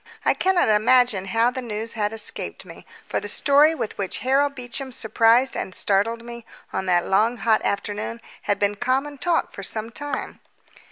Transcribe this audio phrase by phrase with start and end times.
[0.25, 4.55] I cannot imagine how the news had escaped me, for the story with which Harold
[4.55, 6.43] Beecham surprised and startled me
[6.73, 8.19] on that long hot afternoon
[8.49, 10.39] had been common talk for some time.